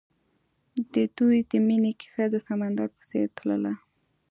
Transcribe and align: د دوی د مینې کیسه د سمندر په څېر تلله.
د 0.93 0.95
دوی 1.17 1.37
د 1.51 1.51
مینې 1.67 1.91
کیسه 1.99 2.23
د 2.29 2.35
سمندر 2.47 2.87
په 2.95 3.03
څېر 3.09 3.25
تلله. 3.37 3.73